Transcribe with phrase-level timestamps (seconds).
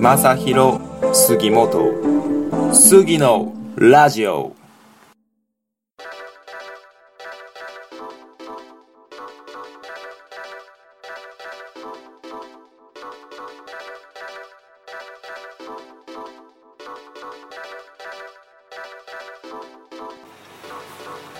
[0.00, 0.80] 正弘
[1.12, 2.72] 杉本。
[2.72, 4.56] 杉のラジオ。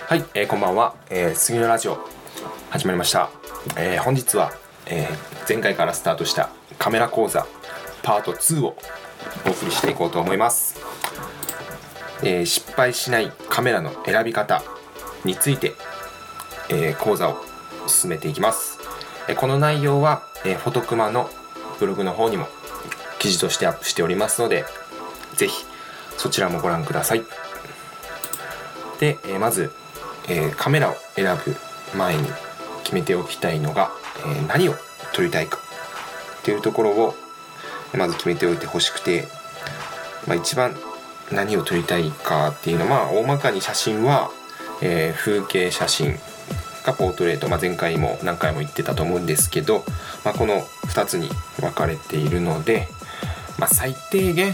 [0.07, 1.97] はい、えー、こんばんは、えー、杉のラジオ。
[2.69, 3.31] 始まりました、
[3.79, 4.53] えー、本日は、
[4.85, 7.47] えー、前回からスタートしたカメラ講座。
[8.03, 8.77] パート2を
[9.47, 10.81] お送りしていこうと思います、
[12.23, 14.63] えー、失敗しないカメラの選び方
[15.25, 15.75] について、
[16.69, 17.37] えー、講座を
[17.87, 18.79] 進めていきます、
[19.29, 21.29] え、この内容は、え、フォトクマの
[21.79, 22.47] ブログの方にも
[23.19, 24.65] 記事としてアップしておりますので
[25.35, 25.65] ぜひ
[26.17, 27.23] そちらもご覧ください。
[28.99, 29.73] で、え、まず
[30.31, 31.57] え、カメラを選ぶ
[31.99, 32.29] 前に
[32.85, 33.91] 決めておきたいのが、
[34.27, 34.75] え、何を
[35.13, 35.59] 撮りたいか
[36.41, 37.15] っていうところを
[37.97, 39.27] まず決めておいてほしくて、
[40.27, 40.75] まあ、一番
[41.33, 44.31] 何を撮りたいかっていうのは大まかに写真は、
[44.83, 46.19] えー、風景写真
[46.83, 49.85] かポートレート、まあ、前回も何回も言ってたと思うんですけど、
[50.25, 51.29] まあ、この2つに
[51.61, 52.89] 分かれているので、
[53.59, 54.53] まあ、最低限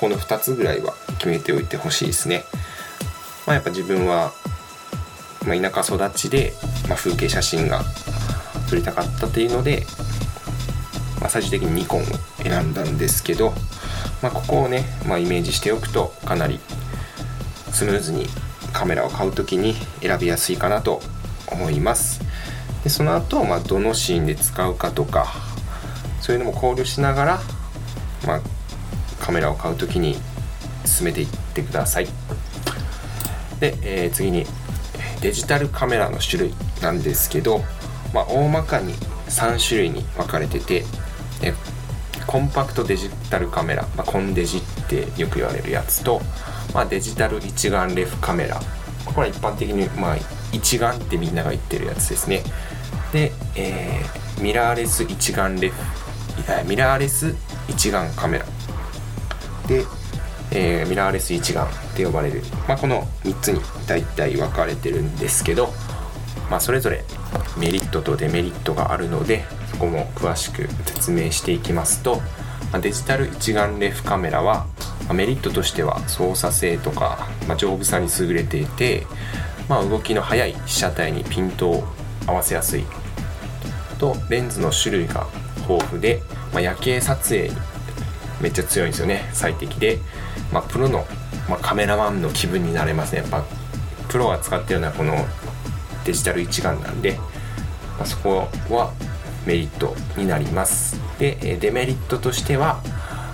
[0.00, 2.44] この2つぐらいは決めておいてほしいですね。
[3.46, 4.32] まあ、やっぱ自分は
[5.46, 6.52] まあ、田舎育ちで、
[6.88, 7.82] まあ、風景写真が
[8.68, 9.86] 撮りたかったっていうので、
[11.20, 12.04] まあ、最終的にニコンを
[12.42, 13.52] 選んだんですけど、
[14.22, 16.60] まあ、ここをね、まあ、イメージしておくとかなり
[17.72, 18.26] スムーズに
[18.72, 21.00] カメラを買う時に選びやすいかなと
[21.50, 22.20] 思います。
[22.84, 25.26] でその後、まあどのシーンで使うかとか
[26.20, 27.40] そういうのも考慮しながら、
[28.26, 28.40] まあ、
[29.20, 30.16] カメラを買う時に
[30.84, 32.06] 進めていってください。
[33.60, 34.46] で、えー、次に
[35.20, 37.62] デジタルカメラの種類なんですけど、
[38.14, 38.94] まあ、大まかに
[39.28, 40.84] 3種類に分かれてて
[41.42, 41.54] え
[42.26, 46.20] コンパクトデジタルカメラ、まあ、コンデジってよく言われるやつと、
[46.74, 48.60] まあ、デジタル一眼レフカメラ。
[49.06, 50.16] これは一般的に、まあ、
[50.52, 52.42] 一眼ってみんなが言ってるやつですね。
[53.12, 55.74] で、えー、ミラーレス一眼レフ
[56.66, 57.34] ミラーレス
[57.68, 58.44] 一眼カメラ。
[59.66, 59.84] で
[60.50, 65.68] えー、ミラーレス一眼って呼ばれる、まあ、この3つに大体分かれてるんですけど、
[66.50, 67.04] まあ、それぞれ
[67.58, 69.44] メリットとデメリットがあるので
[69.78, 72.20] そこも詳しく説明していきますと、
[72.82, 74.66] デジタル一眼レフカメラは、
[75.14, 79.06] メリットとしては操作性とか、まあ、丈夫さに優れていて、
[79.68, 81.84] まあ、動きの速い被写体にピントを
[82.26, 82.84] 合わせやすい
[84.00, 84.16] と。
[84.28, 85.28] レンズの種類が
[85.68, 86.22] 豊富で、
[86.52, 87.56] まあ、夜景撮影に
[88.40, 90.00] めっちゃ強いんですよね最適で。
[90.52, 91.06] まあ、プロの、
[91.48, 93.20] まあ、カメラマンの気分になれますね。
[93.20, 93.44] やっぱ
[94.08, 95.14] プロが使ってるのはこの
[96.04, 97.16] デジタル一眼なんで、
[97.96, 98.92] まあ、そこは
[99.48, 101.00] メリットになります。
[101.18, 102.82] でデメリットとしては、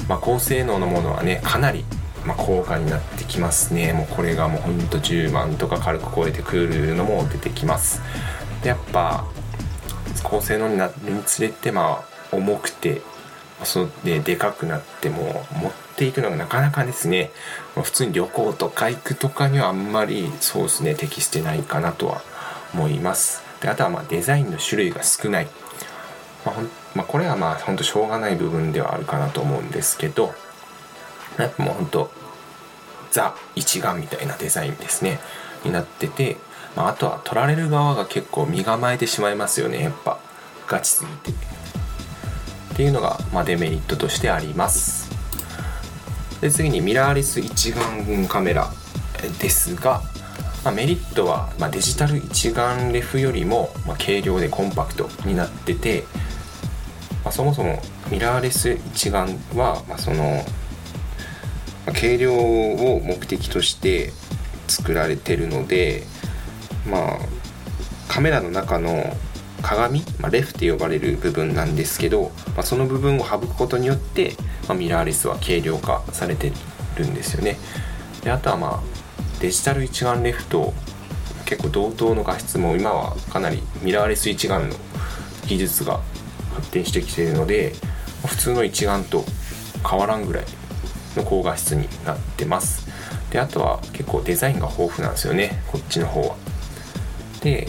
[0.09, 1.85] まあ、高性能のものはねかなり
[2.25, 3.93] ま、高価になってきますね。
[3.93, 8.01] もうこれがもうほんと10万とか軽く超えてくるのも出てきます。
[8.63, 9.27] でやっぱ
[10.23, 12.03] 高性能になるにつれてま
[12.33, 13.03] あ重くて
[13.63, 17.31] そうででかくなっても持っていくのがなかなかですね。
[17.75, 22.23] 普通に旅行とか行くとかにはあんまりそうですね適してないかなとは
[22.73, 23.43] 思います。
[23.61, 25.49] であとはまあデザインの種類が少ない、
[26.45, 26.55] まあ
[26.95, 30.35] まあ、これはまあほんとしょうがない部分ではあるかなと思うんですけど
[31.39, 32.11] やっぱもうほんと
[33.11, 35.21] ザ一眼みたいなデザインですね。
[35.65, 36.37] になってて、
[36.77, 39.83] まあ、あとは撮られる側が結構身構えてしまいますよね。
[39.83, 40.19] やっぱ
[40.67, 41.31] ガチすぎて。
[41.31, 45.11] っていうのが、まあ、デメリットとしてあります。
[46.41, 48.71] で次にミラーレス一眼カメラ
[49.41, 50.03] ですが、
[50.65, 56.05] まあ、メリットは、まあ、デジタル一眼レフよりも、まあ、軽量でコンパクトになってて、
[57.25, 57.81] まあ、そもそも
[58.11, 60.45] ミラーレス一眼は、まあ、その、
[61.87, 64.13] まあ、軽量を目的として
[64.69, 66.05] 作られてるので
[66.89, 67.19] まあ
[68.09, 69.17] カメラの中の
[69.63, 74.35] 鏡、まあ、レフって呼ばれる部分なんですけど、まあ、その部分を省くことによって、
[74.69, 76.53] まあ、ミラーレスは軽量化されて
[76.97, 77.57] るんですよね。
[78.23, 78.81] であとはまあ
[79.41, 80.73] デジタル一眼レフと
[81.45, 84.77] 結構同等の画質も今はかなりミラーレス一眼の
[85.47, 86.01] 技術が
[86.55, 87.73] 発展してきているので
[88.27, 89.25] 普通の一眼と
[89.89, 90.45] 変わらんぐらい
[91.17, 92.89] の高画質になってます。
[93.31, 95.63] であとは結構デザインが豊富なんですよね。
[95.67, 96.37] こっちの方は。
[97.43, 97.69] で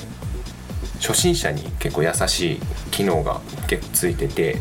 [1.00, 2.60] 初心者に結構優しい
[2.92, 4.58] 機能が結構ついてて、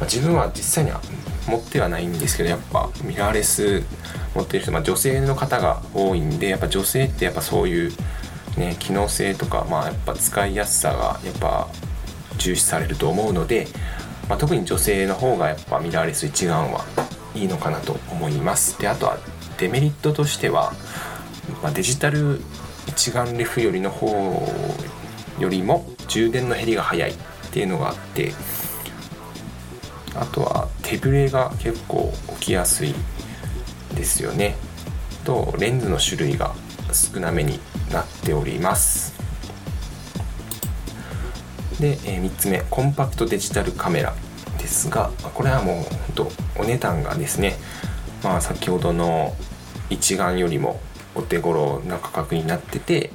[0.00, 1.00] ま、自分は実際には
[1.46, 3.84] 持ってはないんですけどやっぱミラーレス
[4.34, 7.92] 持ってる人、まあ、女性の方が多いんでやっぱ女性ってやっぱそういう
[8.56, 11.68] ね機能性とかまあやっぱ使いやすさがやっぱ
[12.36, 13.68] 重視されると思うので、
[14.28, 16.84] まあ、特に女性の方がやっぱミラーレス一眼は
[17.34, 18.78] いいのかなと思います。
[18.80, 19.18] であとは
[19.58, 20.72] デメリットとしては、
[21.62, 22.40] まあ、デジタル
[22.88, 24.08] 一眼レフよりの方
[25.38, 27.14] よりも充電の減りが早いっ
[27.52, 28.32] ていうのがあって
[30.14, 32.94] あとは手ぶれが結構起きやすい
[33.94, 34.56] ですよね。
[35.24, 36.54] とレンズの種類が
[36.92, 37.58] 少なめに
[37.92, 39.15] なっております。
[41.80, 44.14] で、え3つ目コンパクトデジタルカメラ
[44.58, 47.56] ですがこれはもうほんとお値段がですね
[48.24, 49.36] まあ先ほどの
[49.90, 50.80] 一眼よりも
[51.14, 53.10] お手頃な価格になってて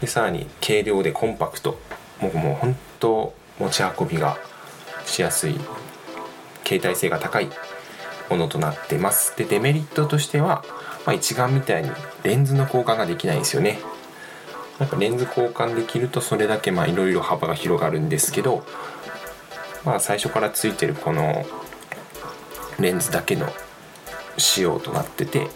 [0.00, 1.78] でさらに軽量でコンパクト
[2.20, 4.36] もうもう本当持ち運びが
[5.06, 5.58] しやすい
[6.64, 7.48] 携帯性が高い
[8.30, 9.36] ものとなってます。
[9.36, 10.64] でデメリットとしては、
[11.06, 11.90] まあ、一眼みたいに
[12.22, 13.78] レンズの交換ができないんですよね。
[14.78, 18.64] なんかレンズ交換できるとそれだけいろいろ幅が広がるんですけど
[19.84, 21.44] まあ最初からついてるこの
[22.80, 23.48] レンズだけの
[24.36, 25.48] 仕様となってて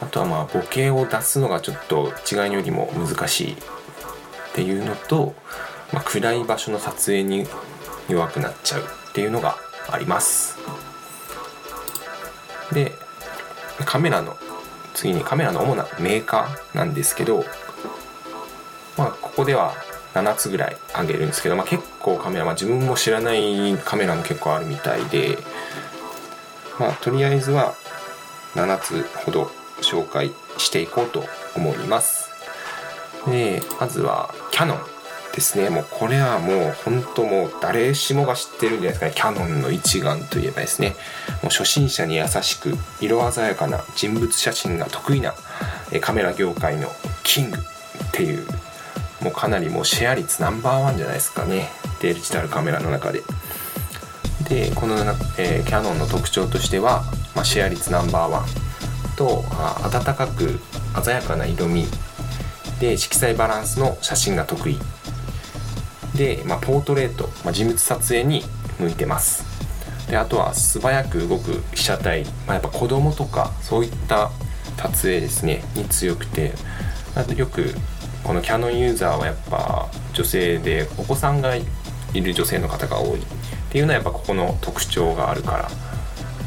[0.00, 3.56] あとはまあボケを出すのがちょっと違いよりも難しいっ
[4.54, 5.34] ていうのと、
[5.92, 7.46] まあ、暗い場所の撮影に
[8.08, 8.84] 弱くなっちゃうっ
[9.14, 9.56] ていうのが
[9.90, 10.58] あります。
[12.72, 12.92] で
[13.84, 14.36] カメラの
[14.94, 17.44] 次にカメラの主なメーカーなんですけど
[18.96, 19.74] まあここでは
[20.14, 25.38] 7つぐらいあげるんですけど、まあ、結構カメラ、まあ、自分も知らないカメラも結構あるみたいで
[26.78, 27.74] まあとりあえずは
[28.54, 29.50] 7つほど
[29.80, 31.24] 紹介していこうと
[31.56, 32.30] 思います。
[33.26, 34.78] でまずはキャノン
[35.34, 35.70] ですね。
[35.70, 39.12] もうこれはもう本当もう誰しもが知ってるんじゃないですかね。
[39.14, 40.94] キャノンの一眼といえばですね。
[41.42, 45.34] もう初心者に優しく色鮮やかな人物写真が得意な
[46.00, 46.88] カメラ業界の
[47.22, 47.62] キングっ
[48.12, 48.46] ていう
[49.22, 51.68] もうかなりもうシェア率ナンバーワンじゃないですかね。
[52.00, 53.22] デジタルカメラの中で。
[54.48, 54.96] でこの、
[55.38, 57.04] えー、キャノンの特徴としては、
[57.34, 58.46] まあ、シェア率ナンバーワン
[59.16, 60.58] とあ暖かく
[61.02, 61.86] 鮮やかな色味。
[62.80, 64.78] で色彩バランスの写真が得意。
[66.16, 68.42] で、まあ、ポートレート、まあ、人物撮影に
[68.80, 69.44] 向いてます。
[70.10, 74.30] であとは素早く動く被写体、まあ、やっぱ子供とかそういった
[74.76, 75.62] 撮影ですね。
[75.76, 76.52] に強くて。
[77.14, 77.74] あとよく
[78.24, 81.64] このキャノンユーザーはやっぱ女性でお子さんがい
[82.14, 83.24] る女性の方が多いっ
[83.70, 85.68] ていうのはやっぱここの特徴があるから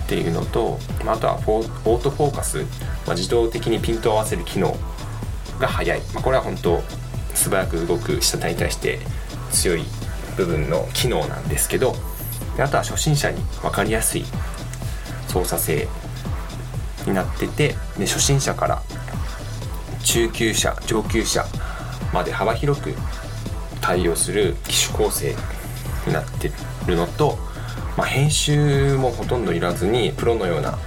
[0.05, 2.59] っていうのとあとはオートフォーカス、
[3.05, 4.75] まあ、自動的にピントを合わせる機能
[5.59, 6.81] が速い、まあ、これは本当
[7.33, 8.99] 素早く動く被写体に対して
[9.51, 9.83] 強い
[10.37, 11.95] 部分の機能なんですけど
[12.57, 14.25] あとは初心者に分かりやすい
[15.27, 15.87] 操作性
[17.05, 18.83] になっててで初心者から
[20.05, 21.43] 中級者上級者
[22.13, 22.93] まで幅広く
[23.81, 25.35] 対応する機種構成
[26.07, 26.51] になって
[26.87, 27.37] るのと、
[27.97, 30.77] まあ、編集もほとんどいらずにプロのような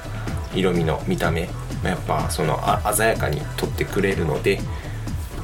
[0.54, 1.42] 色味の見た目
[1.84, 2.58] やっぱその
[2.92, 4.60] 鮮やかに撮ってくれるので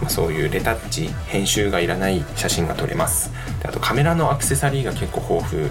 [0.00, 3.30] まあ、そういうレタッチ編集がいらない写真が撮れます。
[3.62, 5.70] であとカメラのアクセサリーが結構豊富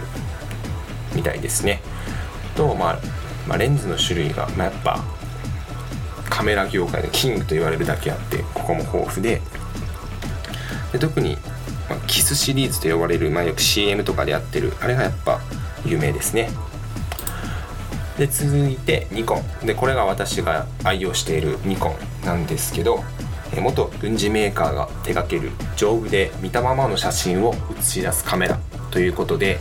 [1.16, 1.82] みたいですね。
[2.56, 3.00] と、まあ、
[3.48, 5.04] まあ、レンズの種類が、ま、やっぱ
[6.34, 9.40] カメラ業界のキングと言われるだけあってここも豊富で
[10.92, 11.38] で特に、
[11.88, 15.42] まあ、キスシリーズと呼ばれる、まあ、よく CM とかでやってるあれがやっぱ
[15.86, 16.50] 有名ですね。
[18.18, 19.66] で続いてニコン。
[19.66, 23.04] でこれが私が愛用しているニコンなんですけど
[23.56, 28.60] 元軍事メーカーが手掛ける丈夫で見たままの写真を写し出すカメラ
[28.90, 29.60] ということで、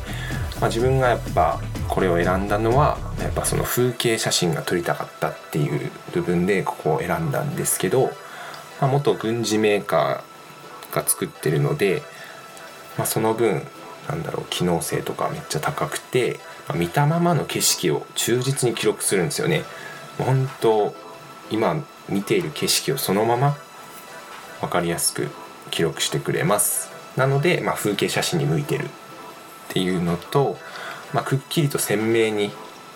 [0.58, 1.60] まあ、自分がやっぱ
[1.92, 8.12] これを選んだのはやっぱその風景写真が撮りたかったっていう部分でここを選んだんですけど、
[8.80, 12.02] まあ、元軍事メーカーが作ってるので、
[12.96, 13.66] まあ、その分
[14.08, 19.62] なんだろう機能性とかめっちゃ高くて、まあ、見たままの景色を忠実に記録するんですよね。
[20.16, 20.94] 本当
[21.50, 23.54] 今見ている景色をそのまま
[24.62, 25.28] 分かりやすく
[25.70, 28.88] 記録してくれますなので、まあ、風景写真に向いてるっ
[29.68, 30.56] ていうのと、
[31.12, 32.50] まあ、くっきりと鮮明に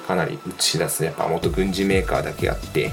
[0.06, 2.92] かなり映し出すやっぱ元軍事メーカーだけあって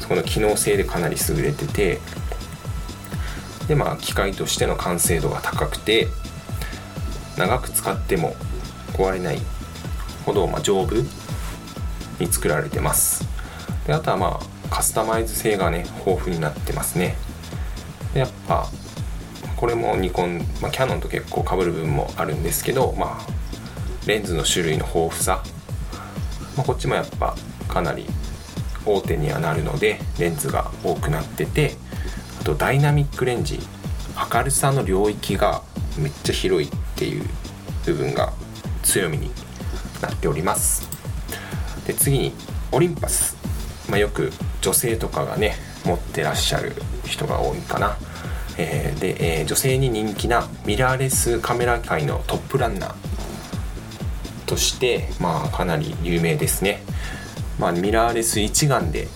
[0.00, 2.00] そこの機能性でかなり優れてて
[3.68, 6.08] でまあ機械としての完成度が高くて
[7.36, 8.34] 長く使っても
[8.94, 9.38] 壊れない
[10.24, 10.96] ほど、まあ、丈夫
[12.18, 13.24] に作られてます。
[13.86, 17.16] であとはまあカスタマイズ性がね豊富になってますね。
[18.12, 18.66] でやっぱ
[19.56, 23.26] これもニコン、まあ、キャノンと結構かぶる部分もあるんですけど、まあ、
[24.08, 25.44] レンズの種類の豊富さ、
[26.56, 27.36] まあ、こっちもやっぱ
[27.68, 28.06] かなり
[28.84, 31.76] 大手にはなるのでレンズが多くなってて
[32.40, 33.60] あとダイナミックレンジ。
[34.32, 35.62] 明るさの領域が
[35.96, 37.24] めっちゃ広いっていう
[37.86, 38.32] 部分が
[38.82, 39.30] 強みに
[40.02, 40.88] なっております。
[41.86, 42.32] で次に
[42.72, 43.36] オリンパス、
[43.88, 46.72] まあ、よく女性とかがね持ってらっしゃる
[47.04, 47.96] 人が多いかな、
[48.58, 53.07] えー、で、えー、女性に人気なミラーレスカメラ界のトップランナー。
[54.48, 56.82] としてまあかなり有名ですね、
[57.60, 59.06] まあ、ミラーレス一眼で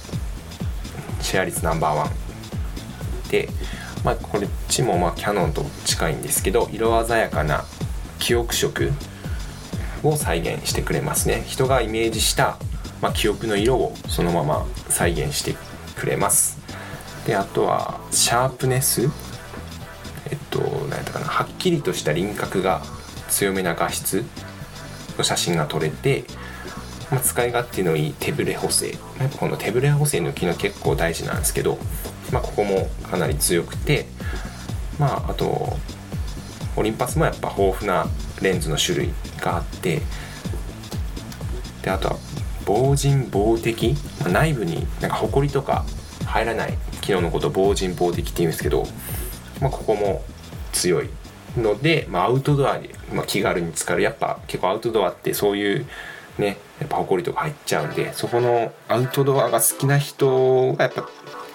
[1.21, 2.11] シェア率ナンバーワン。
[3.31, 3.49] で、
[4.05, 7.65] まあ、こっちもまあキャノンと近いんですけど色鮮やかな
[8.19, 8.93] 記憶色
[10.03, 11.43] を再現してくれますね。
[11.47, 12.59] 人がイメージした、
[13.01, 15.57] まあ、記憶の色をそのまま再現して
[15.97, 16.59] くれます。
[17.27, 19.09] であとはシャープネス？
[20.29, 21.27] えっと何やったかな。
[21.27, 22.83] はっきりとした輪郭が
[23.29, 24.25] 強めな画質
[25.23, 26.25] の写真が撮れて、
[27.11, 28.91] まあ、使い勝手のいい手ブレ補正。
[28.91, 31.79] やっぱこの手ブレ補正の機能結構大事なんですけど、
[32.33, 34.07] まあ、ここもかなり強くて
[34.99, 35.77] まああと
[36.77, 38.07] オリンパスもやっぱ豊富な
[38.41, 40.01] レンズの種類があって
[41.83, 42.17] であとは
[42.65, 45.85] 防塵防滴、まあ、内部になんかホコリとか
[46.27, 48.85] 入らない機能のことを防塵防滴って言うんですけど、
[49.61, 50.25] まあ、ここも
[50.73, 51.11] 強い
[51.57, 54.01] ので、まあ、アウトドアで、まあ、気軽に使う。
[54.01, 55.87] やっぱ結構アウトドアってそういう
[56.39, 61.09] ねやっぱホコリとか入っちゃうんでそこのアウトドアが好きな人がやっぱ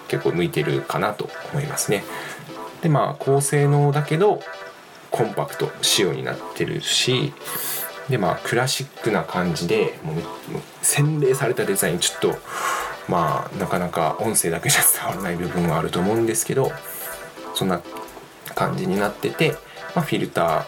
[0.08, 2.04] 結構向いてるかなと思いますね。
[2.82, 4.40] でまあ高性能だけど
[5.10, 7.32] コンパクト仕様になってるし
[8.08, 10.16] でまあクラシックな感じでもう
[10.82, 12.38] 洗練されたデザインちょっと
[13.08, 16.70] まあなかなか音声だけじゃ伝わらない部分はあると思うんですけど
[17.54, 17.80] そんな
[18.54, 19.56] 感じになってて、
[19.94, 20.64] まあ、フィルター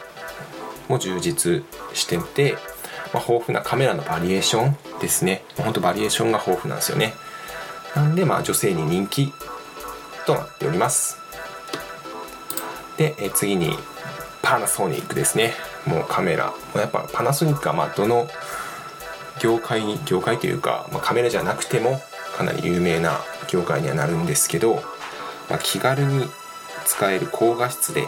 [0.88, 1.62] も充実
[1.94, 2.56] してて、
[3.12, 5.44] まあ、豊富なカメラのバリエーションですね。
[5.56, 7.14] ほんとバリエーションが豊富なんですよね。
[7.94, 9.32] なんでまあ女性に人気
[10.26, 11.18] となっております。
[12.96, 13.72] でえ次に
[14.42, 15.54] パナソニックですね。
[15.86, 16.52] もうカメラ。
[16.76, 18.28] やっぱパナソニックはまあどの
[19.40, 22.00] 業界業界というか、まあ、カメラじゃなくても
[22.36, 24.82] かなり有名な業界にはなるんですけど、
[25.48, 26.26] まあ、気軽に
[26.84, 28.06] 使える高画質で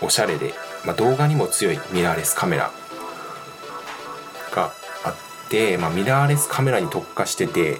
[0.00, 2.70] おしゃれで、まあ、動画にも強いミラーレスカメラ
[4.54, 4.72] が
[5.04, 7.78] あって、まあ、ミラーレスカメラに特化してて、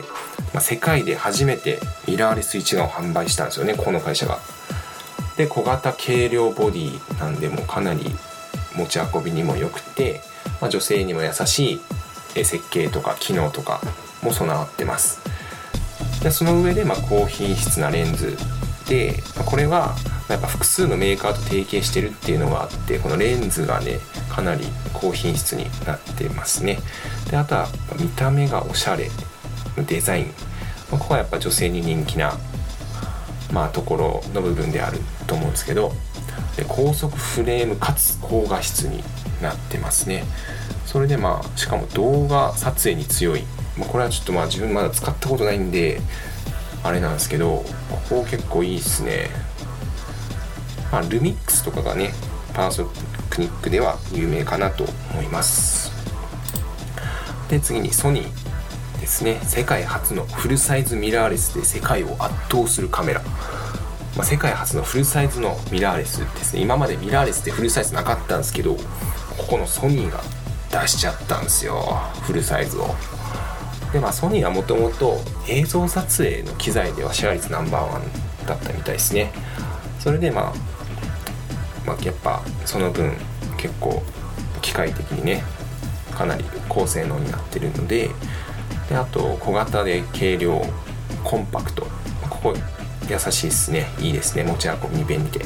[0.52, 4.38] まあ、世界で初めてミラーレス一眼を販売したんですよねこの会社が。
[5.36, 8.00] で小型軽量ボディなんでもかなり
[8.74, 10.20] 持ち運びにも良くて、
[10.60, 11.80] まあ、女性にも優し
[12.34, 13.80] い設計とか機能とか
[14.22, 15.20] も備わってます
[16.22, 18.36] でその上でま高品質なレンズ
[18.88, 19.94] でこれは
[20.28, 26.78] やっぱ複数のメーカーと提携してるっていうのがあってこのレンズがねかなり高品質になってますね。
[27.30, 27.68] であとは
[27.98, 29.10] 見た目がおしゃれ
[29.76, 30.26] のデザイン。
[30.90, 32.32] ここはやっぱ女性に人気な
[33.52, 35.92] まあところの部分であると思うんですけど
[36.56, 39.02] で高速フレームかつ高画質に
[39.42, 40.24] なってますね。
[40.86, 43.42] それでまあしかも動画撮影に強い、
[43.76, 46.00] まあ、これはちょっとまあ自分まだ使ったことないんで
[46.82, 49.28] あれなんですけどここ結構いいっすね。
[50.90, 52.12] まあルミックスとかがね
[52.54, 52.90] パナソ
[53.38, 55.92] ニックでは有名かなと思います。
[57.48, 59.40] で次にソニーですね。
[59.44, 63.22] 世界初のフルサイズミラーレスで世界を圧倒するカメラ。
[64.16, 66.62] まあ、世界初のフルサイズのミラーレスですね。
[66.62, 68.82] 今までミラーレスってフルサイズなかったんですけどこ
[69.50, 70.20] このソニーが
[70.82, 71.80] 出しちゃったんですよ。
[72.22, 72.94] フルサイズを。
[73.92, 78.02] でまあソニーはもともと映像撮影の機材ではシェア率ナンバーワン
[78.46, 79.32] だったみたいですね。
[80.00, 80.67] それでまあ、
[81.88, 83.16] まあ、やっぱその分
[83.56, 84.02] 結構
[84.60, 85.42] 機械的にね
[86.14, 88.10] かなり高性能になってるので
[88.90, 90.60] であと小型で軽量
[91.24, 91.86] コンパクト。
[92.28, 92.54] ここ
[93.08, 93.86] 優しいですね。
[93.98, 94.44] いいですね。
[94.44, 95.44] 持ち運びに便利で。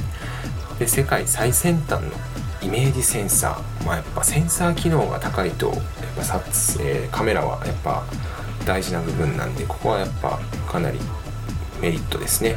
[0.79, 2.11] で世界最先端の
[2.61, 3.87] イメージセンサー。
[3.87, 5.77] まあやっぱセンサー機能が高いとやっ
[6.17, 8.05] ぱ撮影カメラはやっぱ
[8.67, 10.39] 大事な部分なんでここはやっぱ
[10.71, 10.99] かなり
[11.81, 12.57] メリットですね。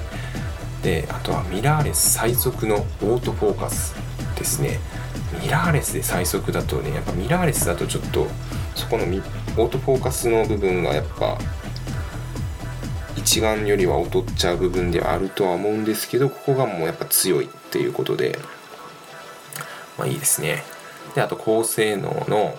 [0.86, 3.96] であとはミラーレス最速のオートフォーカス
[4.38, 4.80] ですね。
[5.42, 8.28] ミラーレスで最速だとねやっぱミラーレスだとちょっと
[8.76, 11.40] そこのオートフォーカスの部分がやっぱ
[13.18, 18.38] 一眼よりは劣っちゃう部分ではあるとは思うんですけどここがもうやっぱ強いっていうことで
[19.98, 20.64] まあいいですね。
[21.16, 22.56] であと高性能の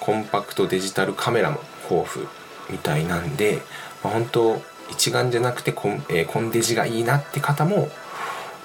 [0.00, 1.60] コンパクトデジタルカメラも
[1.90, 2.26] 豊富
[2.70, 3.60] みたいなんで、
[4.02, 7.88] まあ、本当一眼じゃなくてコン,、えー、コンデジがいいなって方も、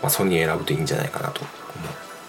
[0.01, 1.51] まあ、ソニー選ぶといいんじゃないかなと思っ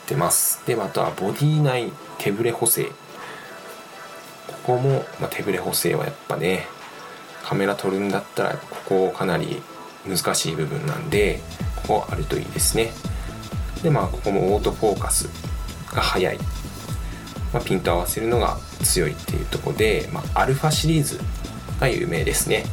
[0.06, 0.66] てます。
[0.66, 2.86] であとはボディ内手ブレ補正。
[4.46, 6.66] ここも、まあ、手ブレ補正はやっぱね
[7.42, 9.60] カメラ撮るんだったらここかなり
[10.06, 11.40] 難しい部分なんで
[11.86, 12.92] ここあるといいですね。
[13.82, 15.28] でまあここもオートフォーカス
[15.92, 16.38] が速い、
[17.52, 21.18] まあ、ピント合わせるのが強いっていうとこで、まあ、アルファシリーズ
[21.80, 22.64] が有名ですね。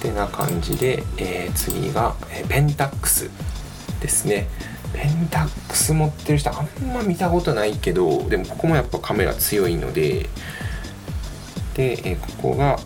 [0.00, 3.30] てな感じで、えー、次が、えペンタックス
[4.00, 4.48] ですね。
[4.92, 10.28] ペンタックス持ってる人あんま見たことないけどでもここもやっぱカメラ強いので
[11.74, 12.78] で、えここが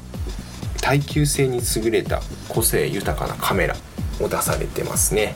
[0.82, 3.74] 耐久性に優れた個性豊かなカメラ
[4.20, 5.34] を出されてますね。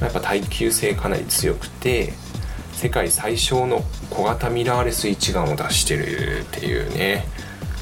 [0.00, 2.14] やっぱ耐久性かなり強くて
[2.72, 7.26] 世界最小の小型ミラーレス一眼を出してるっていうね。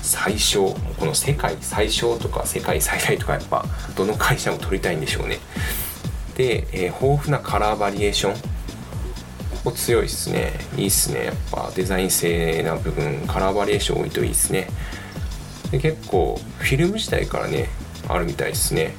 [0.06, 3.64] 最小この世界最小とか世界最大とかやっぱ
[3.96, 5.38] どの会社も撮りたいんでしょうね。
[6.36, 8.40] で、えー、豊富なカラーバリエーションこ
[9.64, 10.52] こ強いっすね。
[10.76, 11.26] いいっすね。
[11.26, 14.68] やっぱデザイン性な部分カラーバリエーション多いといいっすね。
[15.72, 17.68] で結構フィルム時代からね
[18.08, 18.94] あるみたいですね。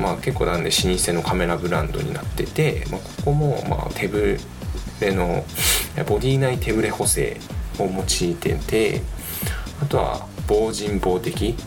[0.00, 4.38] まあ結構なんで老舗のカメラブランドになってて、まあ、ここもまあ手ぶ
[5.00, 5.44] れの
[6.08, 7.38] ボディ内手ぶれ補正
[7.78, 9.02] を用いてて
[9.82, 11.54] あとは防塵防滴。
[11.54, 11.60] こ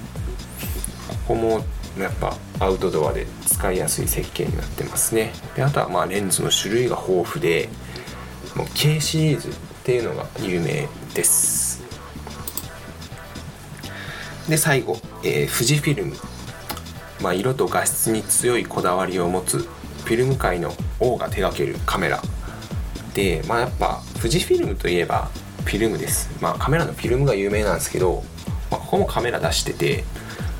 [1.27, 1.65] こも
[2.00, 5.34] やっぱアウトドアで使いやすい設計になってますね。
[5.55, 7.67] であとはまあレンズの種類が豊富で
[8.55, 9.51] もう K シリーズっ
[9.84, 11.84] ていうのが有名です。
[14.48, 16.15] で最後、えー、富士フィルム、
[17.22, 22.22] まあ、色と画質に強いこだわりを持つフィルム界の王が手掛けるカメラ。
[23.13, 25.29] でまあやっぱ富士フィルムといえば
[25.65, 26.29] フィルムです。
[26.41, 28.24] まあカメラのフィルムが有名なんですけど、
[28.72, 30.03] まあ、ここもカメラ出してて、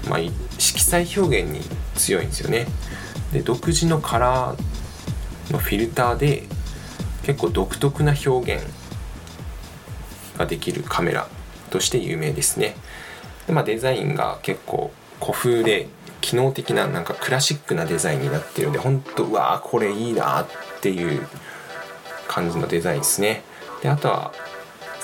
[0.10, 0.20] まあ、
[0.58, 1.62] 色彩表現に
[1.96, 2.68] 強いんですよね。
[3.32, 6.44] で独自のカラーのフィルターで
[7.24, 8.66] 結構独特な表現
[10.38, 11.28] ができるカメラ
[11.70, 12.76] として有名ですね。
[13.48, 15.88] で、まあ、デザインが結構古風で
[16.22, 20.48] 機能的ななんかクラシックなデザインになってるんで本当うわーこれいいなっ
[20.82, 21.22] ていう
[22.28, 23.44] 感じのデザインですね。
[23.82, 24.34] であとは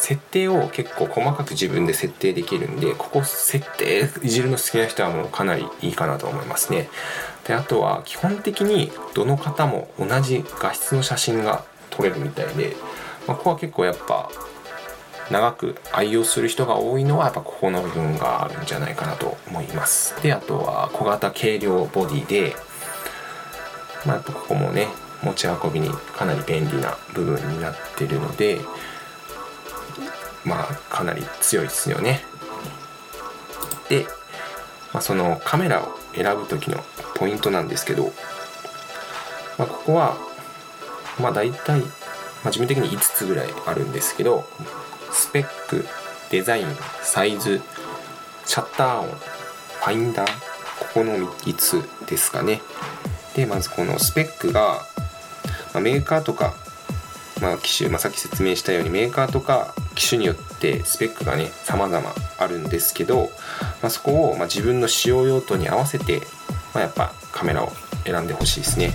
[0.01, 6.89] 設定を結構細かく自分で設定できるんでここ設定いじるの好きな人はもうかなりいいかなと思いますね。
[7.47, 12.75] であとは基本的にどの方も同じ画質の写真が撮れるみたいで、
[13.27, 14.29] まあ、ここは結構やっぱ
[15.29, 20.21] 長く愛用する人が多いのはやっぱここの部分があるんじゃないかなと思います。
[20.23, 22.55] であとは小型軽量ボディで
[24.05, 24.87] まあ、やっぱここもね
[25.23, 28.59] 持ち運びにかなり便利な部分になってるので
[30.45, 32.23] まあかなり強いですよね。
[33.89, 34.05] で、
[34.93, 36.83] まあ、そのカメラを選ぶ時の
[37.15, 38.11] ポイントなんですけど、
[39.57, 40.17] まあ、ここは
[41.19, 41.87] まあ大体、ま
[42.45, 44.45] あ、自分的に5つぐらいあるんですけど
[45.11, 45.85] スペック
[46.29, 46.67] デザイン
[47.01, 47.61] サイズ
[48.45, 50.29] シャッター音ファインダー
[50.79, 52.61] ここの5つですかね。
[53.35, 54.81] でまずこのスペックが、
[55.73, 56.53] まあ、メーカーとか、
[57.41, 63.31] まあ、機種、まあ、さっき説明したようにメーカーとか機種によってスペックがね様々あるんですけど、
[63.81, 66.21] まあ、そこをま自分の使用用途に合わせて、
[66.73, 67.71] ま、やっぱカメラを
[68.05, 68.91] 選んでほしいですね。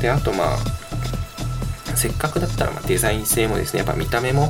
[0.00, 0.56] であとまあ
[1.96, 4.48] せっかくだったらまデザイン性もですねやっぱ見た目も、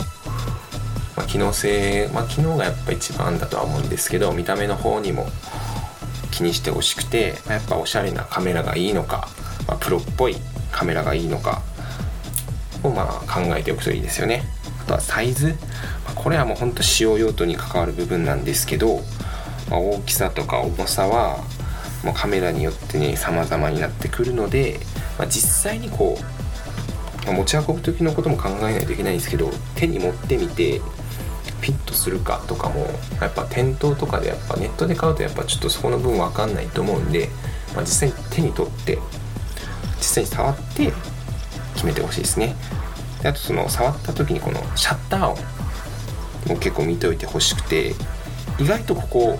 [1.17, 5.29] ま、機能性、まあ、機能がやっぱ一番だとは思うんですけど見た目の方にも
[6.31, 9.29] 気にしてほしくて、ま、やっぱおしゃれなカメラがいいのか、
[9.69, 10.37] ま、プロっぽい
[10.73, 11.54] カメラがいいのか
[12.95, 14.43] まあ考えておくといいですよね。
[14.83, 15.55] あとはサイズ、
[16.15, 19.01] これはもうほんと使用用途に関わる部分なんですけど、
[19.71, 21.39] まあ、大きさとか重さは
[22.05, 24.79] もうカメラによってね様々になってくるので、
[25.19, 30.81] まあ、実際にこう、まあ、持ち運ぶ時のことも考えないといけないんですけど手に持ってみて
[31.61, 32.87] フィットするかとかも
[33.21, 37.31] やっぱ店頭とかでやっぱネットで買うとやっぱちょっとそこの分分かんないと思うんで、
[37.75, 38.99] まあ、実際に手に取って
[39.97, 40.93] 実際に触って
[41.75, 42.55] 決めてほしいですね。
[43.25, 45.41] であとその触った時にこのシャッター音
[46.47, 47.95] も結構見ておいてほしくて
[48.59, 49.39] 意外とここ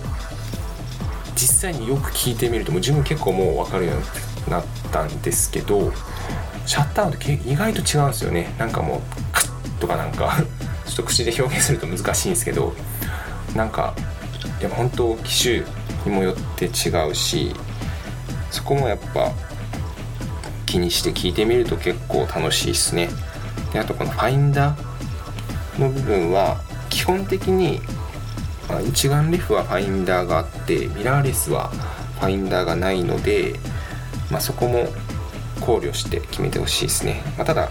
[1.35, 5.91] 実際によく聞いてみるともう自分結構もう分かるようになったんですけど
[6.65, 8.55] シャッター音って意外と違うんですよね。
[8.57, 10.35] なんかもうクッとかなんか
[10.87, 12.73] ちょっと口で表現すると難しいんですけど
[13.55, 13.93] なんか
[14.59, 15.63] いや本当機種
[16.05, 17.55] にもよって違うし
[18.49, 19.31] そこもやっぱ
[20.65, 23.09] 気にして聞いてみると結構楽しいっすね。
[23.75, 27.81] であとこのファインダーの部分は基本的に
[28.87, 33.59] 一眼レフはファインダーがあってミラーレスはファインダーがないので、
[34.31, 34.87] まあ、そこも
[35.59, 37.69] 考慮して決めてほしいですね、まあ、ただ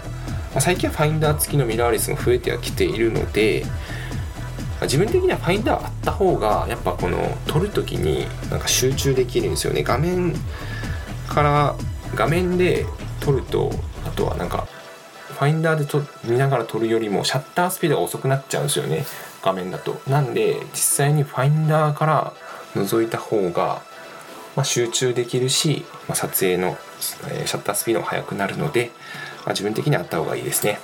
[0.53, 3.65] まあ、最近はファインダー付きのミラーレスも増えてはきているので、
[4.79, 9.83] ま、自分的にはファインダーあった方がやっぱこの撮る時になんか集中できるんですよね。
[9.83, 10.33] 画面
[11.27, 11.75] から
[12.13, 12.85] 画面で
[13.19, 13.71] 撮ると
[14.05, 14.65] あとはなんか
[15.35, 19.05] ファインダーでと見ながら撮るよりもシャッタースピードが遅くなっちゃうんですよね。
[19.43, 20.01] 画面だと。
[20.07, 22.33] なんで実際にファインダーから
[22.75, 23.81] 覗いた方が、
[24.55, 26.77] まあ、集中できるし、まあ、撮影の、
[27.29, 28.91] え、シャッタースピードも速くなるので、
[29.39, 30.79] まあ、自分的にあった方がいいですね。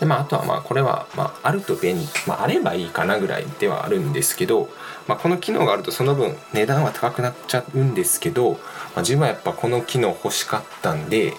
[0.00, 4.68] でまあ、あとはまあこれは、まあ、あると便利、まあ、あればいいかなぐらいではあるんですけど、
[5.08, 8.58] まあ、この機能があるとその分値段は高くなっちゃうんですけど、ま
[8.96, 11.32] あ、自分はやっぱこの機能欲しかったんで、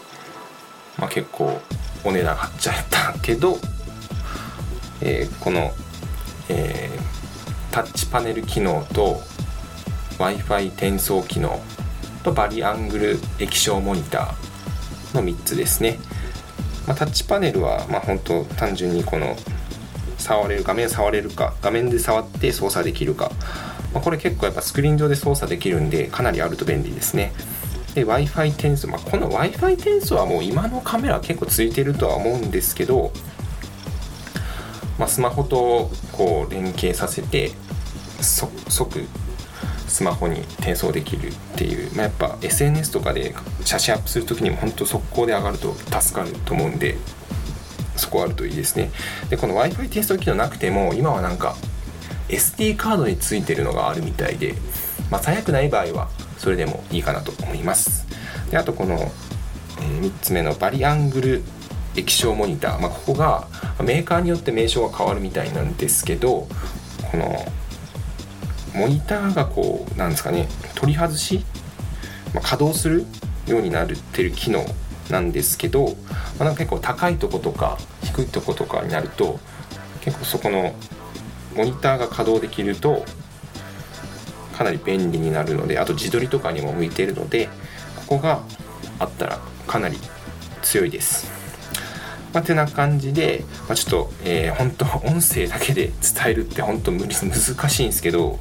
[0.97, 1.59] まあ、結構
[2.03, 3.57] お値段張っちゃったけど、
[5.01, 5.71] えー、この、
[6.49, 9.21] えー、タッチパネル機能と
[10.17, 11.59] w i f i 転送機能
[12.23, 15.99] とバリアングル液晶モニターの3つですね、
[16.87, 19.35] まあ、タッチパネルはまあ本当単純にこの
[20.17, 23.31] 触れる画面触れるか画面で触って操作できるか、
[23.93, 27.33] まあ、これ結構やっぱスクリーン上で操作できるんでかなりあると便利ですね。
[27.97, 33.11] で w i f i 転送、まあ、この w i f i 転送はもう今のカメラ結構ついてるとは思うんですけど、
[34.99, 37.53] まあ、スマホとこう連携させて
[38.21, 39.03] 即
[39.87, 43.33] スマホに転送できるっていう、まあ、やっぱ SNS とかで
[43.65, 46.97] 写真アップする時にも本当速攻で上がると助かると思うんで
[47.95, 48.91] そこあるといいですね。
[49.31, 51.55] でこの w i f i 転送機能なくても今はなんか
[52.29, 54.53] SD カードについてるのがあるみたいで、
[55.09, 56.09] まあ、最悪ない場合は
[56.47, 58.07] それでもいいかなと思います。
[58.49, 58.99] であとこの、え、
[59.81, 61.43] 3つ目のバリアングル
[61.97, 63.49] 液晶モニター、まあ、ここが
[63.83, 66.47] メーカーによって名称が変わるみたいなんですけど
[67.11, 67.35] この
[68.73, 71.43] モニターがこうなんですかね取り外し、
[72.33, 73.03] まあ、稼働する
[73.45, 74.63] ようになってる機能
[75.09, 75.91] なんですけど、ま
[76.39, 79.37] あ、なんか結構高いとことか低いとことかになると
[79.99, 80.73] 結構そこの
[81.57, 83.03] モニターが稼働できると
[84.57, 87.47] かなり便利になるのであと自撮りとかにも向いているので
[88.07, 88.41] ここが
[88.99, 89.97] あったらかなり
[90.63, 91.37] 強いです。
[92.33, 95.93] まあ、てな感じで、まあ、ちょっと、えー、本当音声だけで伝
[96.27, 98.39] えるって本当無理難しいんですけど、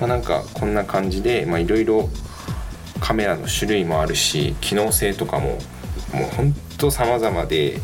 [0.00, 2.08] まあ、なんかこんな感じでいろいろ
[3.00, 5.58] カメラの種類もあるし機能性とかも
[6.12, 7.78] もう本当様々で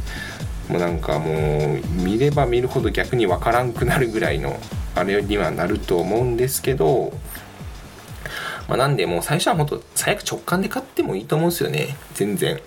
[0.69, 4.59] もうなんかもう見れば見るほど逆に分からんくなるぐらいの
[4.95, 7.13] あれにはなると思うんですけど、
[8.69, 11.97] まあ、なんでもう最初は本当最悪直感で買ってもいいと思うんですよね。
[12.15, 12.61] 全然。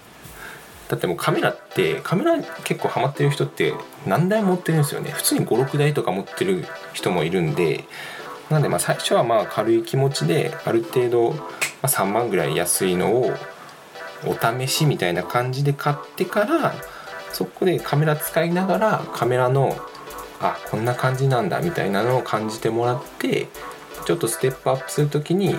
[0.88, 3.74] だってもうカメラってカメラ結構ハマってる人って
[4.08, 5.12] 何台持ってるんですよね。
[5.12, 7.84] 普通に56台とか持ってる人もいるんで。
[8.50, 11.36] なんでまあ最初はまあ軽い気持ちである程度
[11.84, 13.32] 3万ぐらい安いのを
[14.26, 16.74] お試しみたいな感じで買ってから
[17.32, 19.78] そこでカメラ使いながらカメラの
[20.42, 23.48] あこんな感じなんだみたいなのを感じてもらって
[24.06, 25.56] ちょっとステップアップする時に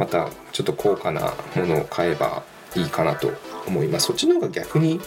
[0.00, 2.42] またちょっと高価なものを買えば
[2.74, 3.30] いいかなと
[3.66, 4.06] 思います。
[4.06, 4.98] そっちの方が逆に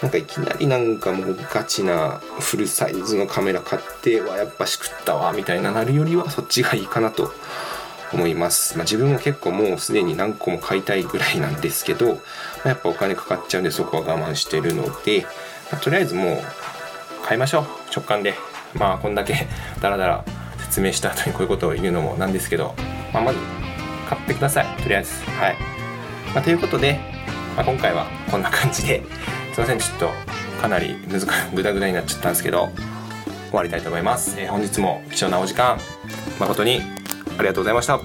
[0.00, 7.32] なんかいきなりなんかもうガチなフルサイズのカメラ買ってはやっぱしくったわみたいななるよりはそっちがいいかなと
[8.12, 12.20] 思います、まあ、自分も結構もうすでに何個も買いたいぐらいなんですけど、ま
[12.66, 15.22] あ、やっぱお金かかっちゃうんでそこは我慢してるので、
[15.72, 17.64] まあ、とりあえずもう買いましょう。
[17.92, 18.34] 直感で。
[18.74, 19.46] まあこんだけ
[19.80, 20.24] ダラダラ
[20.58, 22.74] 説明した後にこういうことを言うのもなんですけど、
[23.12, 23.38] まあ、まず
[24.08, 24.66] 買ってください。
[24.82, 25.12] とりあえず。
[25.30, 25.56] はい、
[26.34, 26.98] まあ、ということで、
[27.56, 29.02] まあ、今回はこんな感じで。
[29.52, 29.78] すいません。
[29.78, 31.20] ちょっとかなり難
[31.54, 32.68] グダグダになっちゃったんですけど
[33.50, 35.78] 終わりたいと思います、えー、本日も貴重なお時間
[36.40, 36.80] 誠に
[37.38, 38.00] ありがとうございました。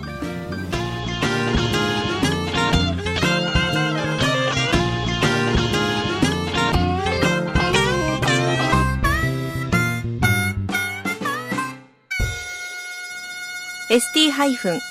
[13.90, 14.91] ST-